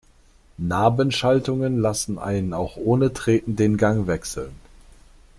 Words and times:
Nabenschaltungen 0.57 1.77
lassen 1.79 2.17
einen 2.17 2.55
auch 2.55 2.75
ohne 2.75 3.13
Treten 3.13 3.55
den 3.55 3.77
Gang 3.77 4.07
wechseln. 4.07 4.55